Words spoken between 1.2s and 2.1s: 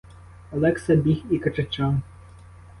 і кричав.